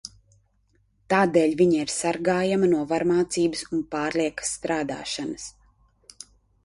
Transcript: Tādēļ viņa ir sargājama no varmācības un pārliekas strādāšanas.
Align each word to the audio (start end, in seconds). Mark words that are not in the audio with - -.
Tādēļ 1.13 1.51
viņa 1.59 1.83
ir 1.83 1.93
sargājama 1.95 2.71
no 2.73 2.81
varmācības 2.93 3.63
un 3.77 3.85
pārliekas 3.95 4.55
strādāšanas. 4.59 5.47